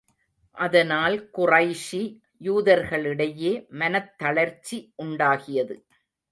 அதனால் 0.57 1.17
குறைஷி, 1.37 2.01
யூதர்களிடையே 2.43 3.53
மனத்தளர்ச்சி 3.79 4.79
உண்டாகியது. 4.95 5.77